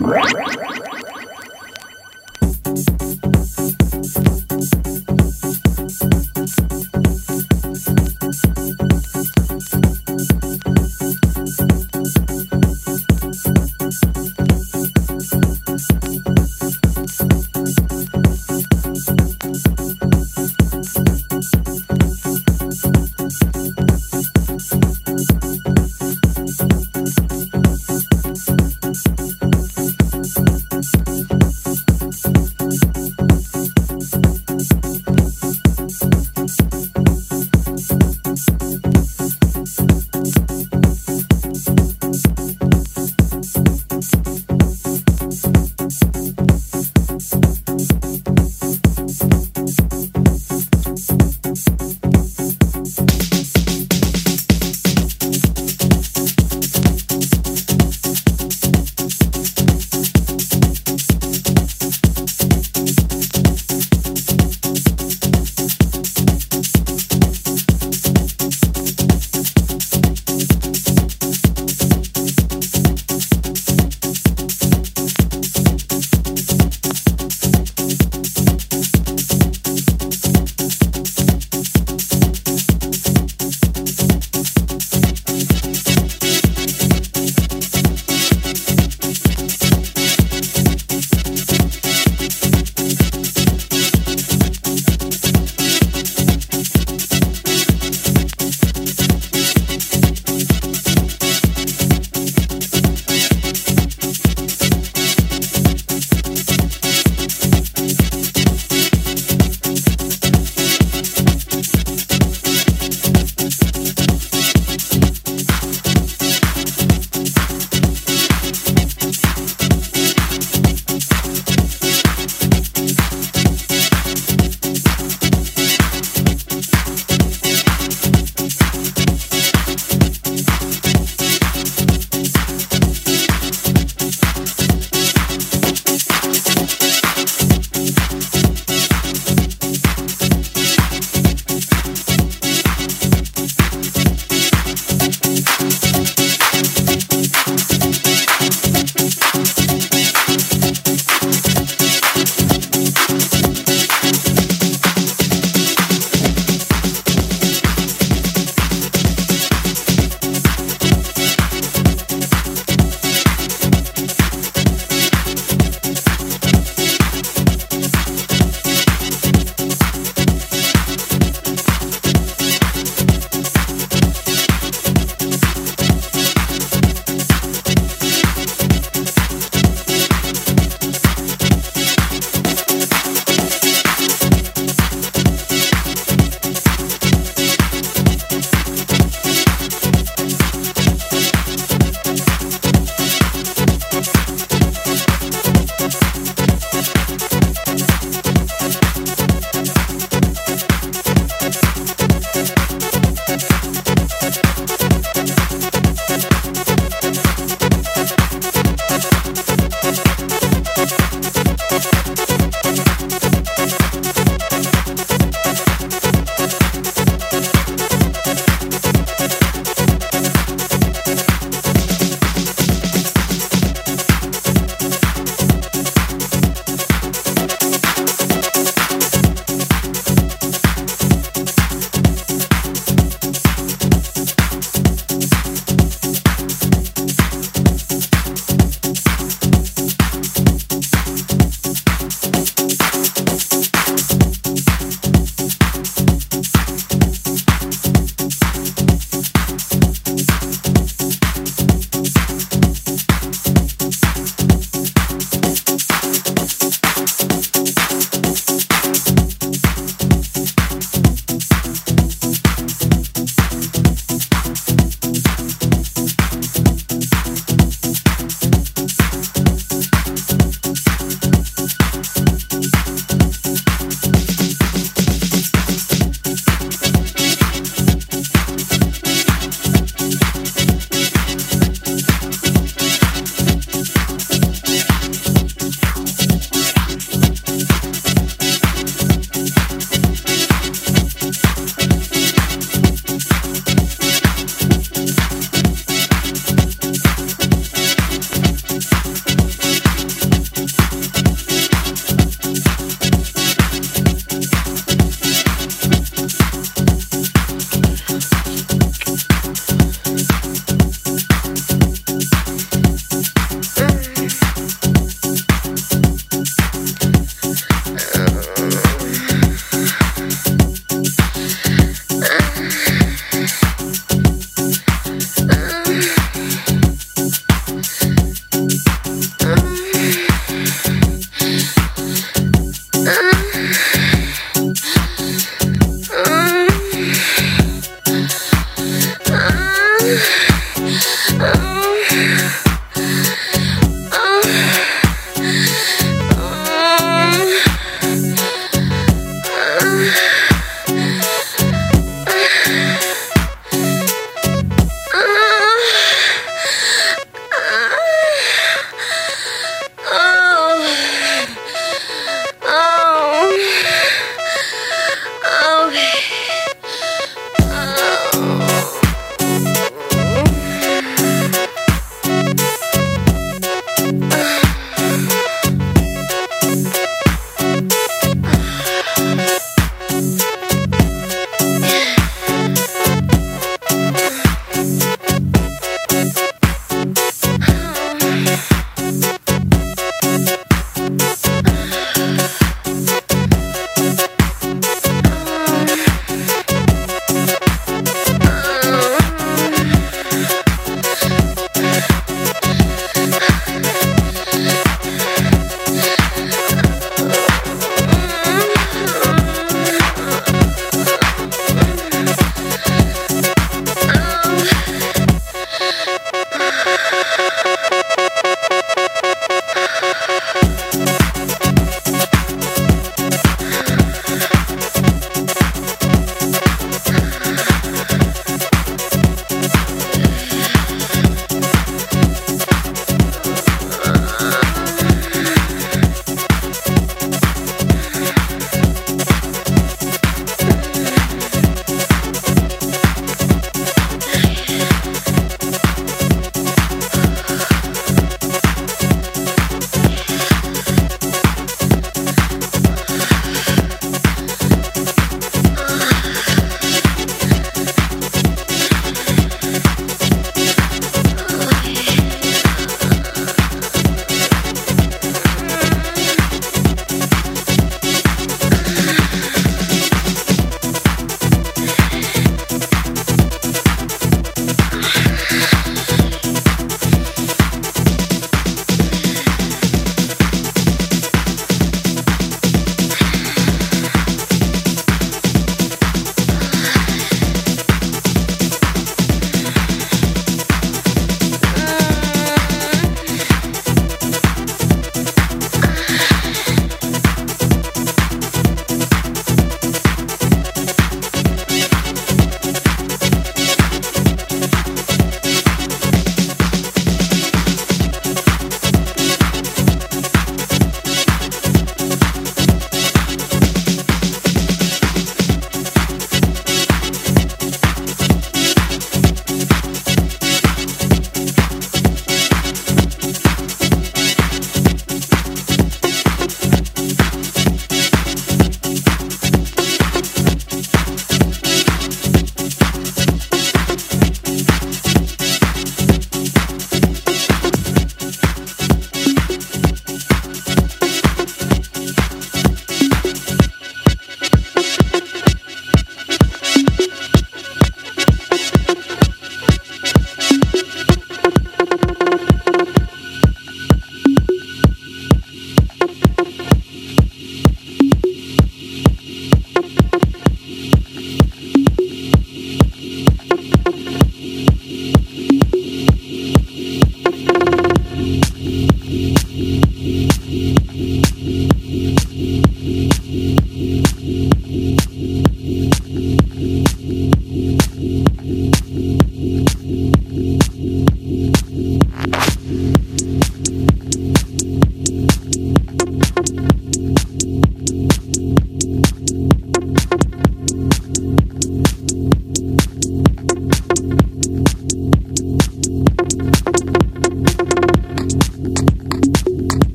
What? 0.00 1.03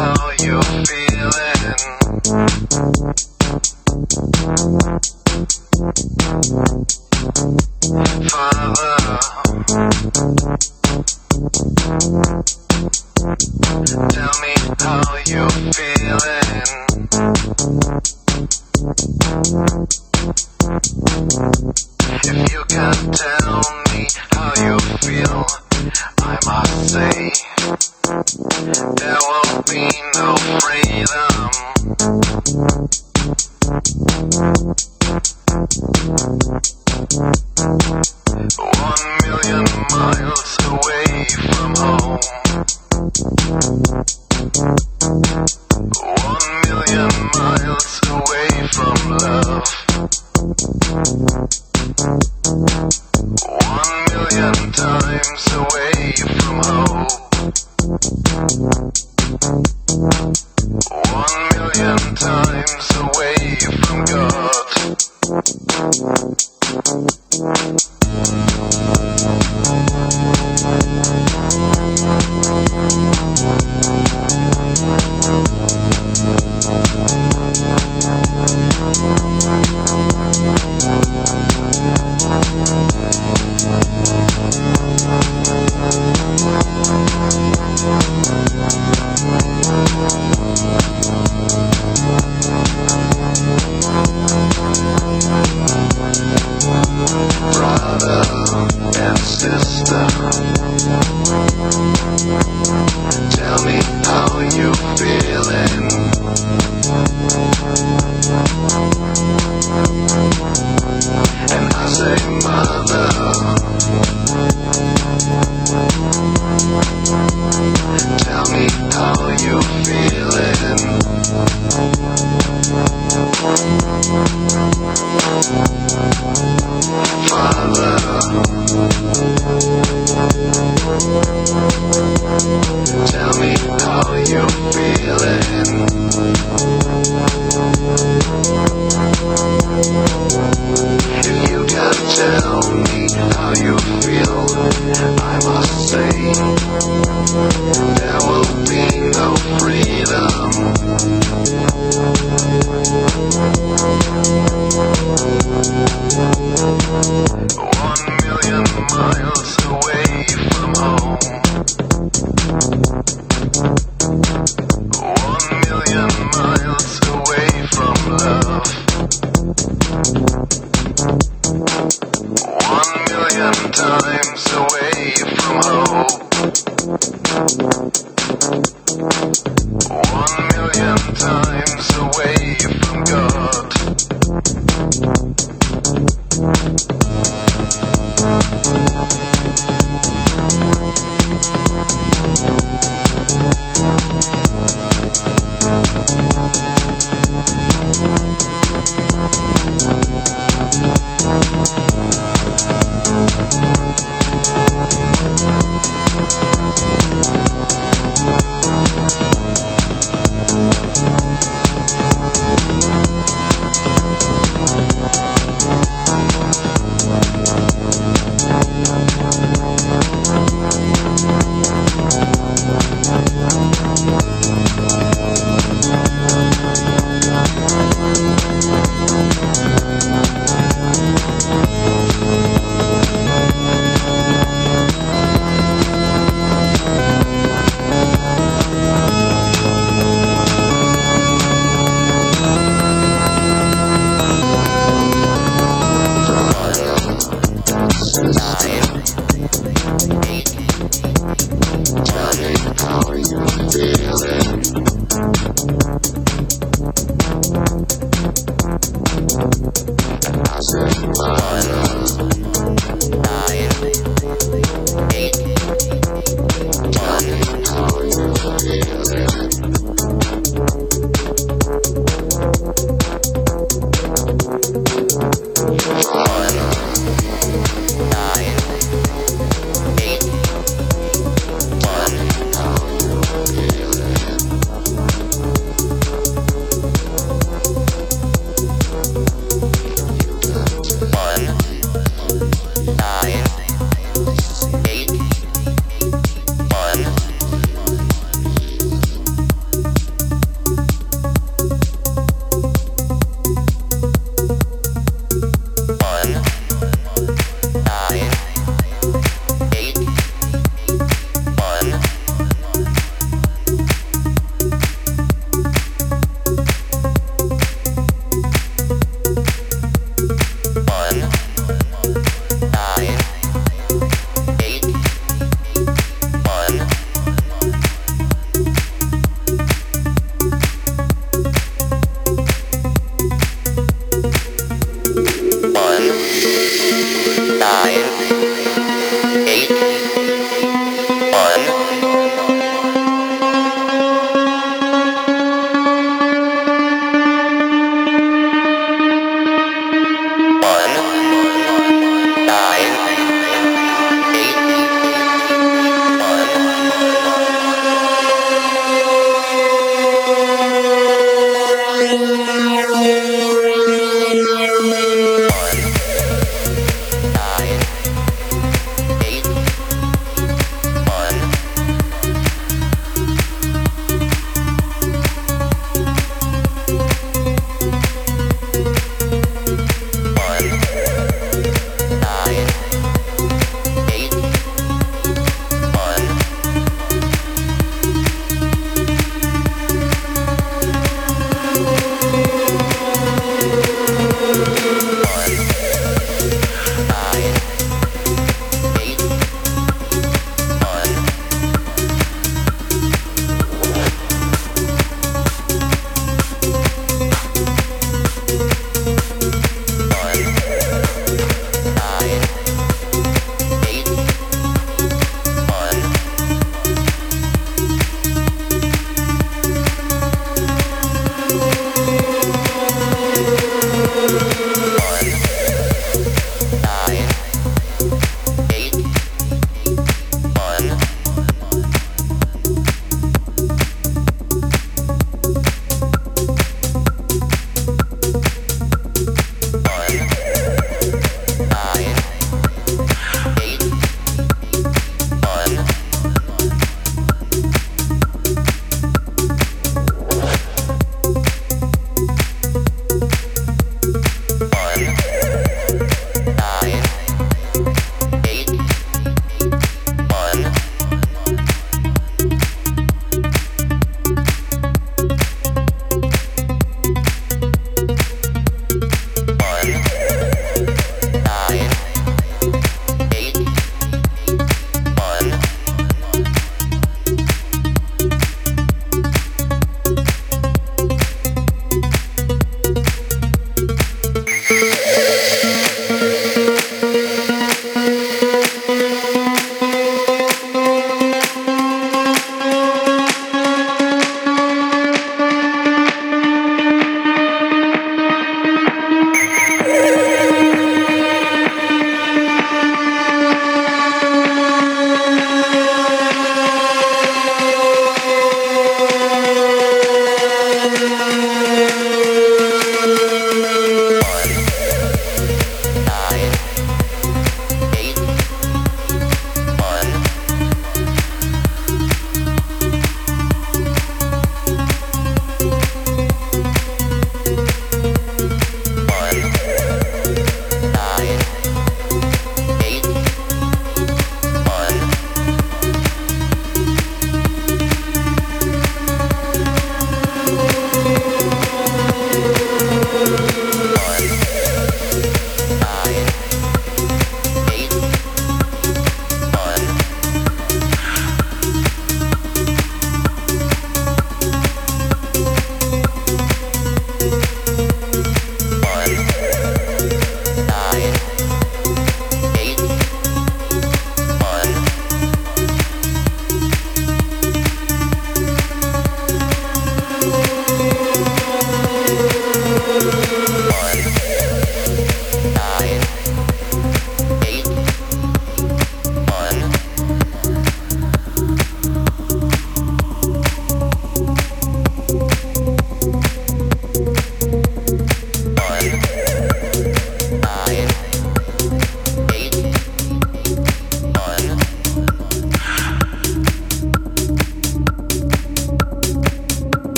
How 0.00 0.30
you 0.40 0.60
feeling. 0.86 1.30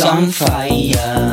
On 0.00 0.30
fire. 0.30 1.27